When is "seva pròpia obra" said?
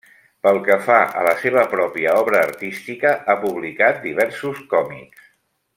1.41-2.41